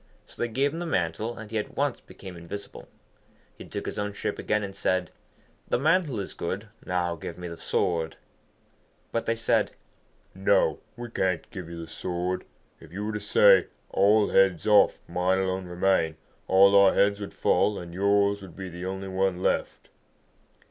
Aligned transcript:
So 0.25 0.41
they 0.41 0.47
gave 0.47 0.73
him 0.73 0.79
the 0.79 0.87
mantle, 0.87 1.37
and 1.37 1.51
he 1.51 1.59
at 1.59 1.75
once 1.77 1.99
became 2.01 2.35
invisible. 2.35 2.87
He 3.55 3.65
took 3.65 3.85
his 3.85 3.99
own 3.99 4.13
shape 4.13 4.39
again, 4.39 4.63
and 4.63 4.75
said, 4.75 5.11
'The 5.67 5.77
mantle 5.77 6.19
is 6.19 6.33
good; 6.33 6.69
now 6.83 7.13
give 7.15 7.37
me 7.37 7.47
the 7.47 7.55
sword.' 7.55 8.15
But 9.11 9.27
they 9.27 9.35
said, 9.35 9.73
'No, 10.33 10.79
we 10.97 11.11
can't 11.11 11.47
give 11.51 11.69
you 11.69 11.79
the 11.79 11.87
sword. 11.87 12.45
If 12.79 12.91
you 12.91 13.05
were 13.05 13.13
to 13.13 13.19
say, 13.19 13.67
"All 13.91 14.29
heads 14.29 14.65
off, 14.65 15.01
mine 15.07 15.37
alone 15.37 15.67
remain," 15.67 16.17
all 16.47 16.75
our 16.75 16.95
heads 16.95 17.19
would 17.19 17.35
fall, 17.35 17.77
and 17.77 17.93
yours 17.93 18.41
would 18.41 18.55
be 18.55 18.69
the 18.69 18.85
only 18.87 19.07
one 19.07 19.43
left.' 19.43 19.89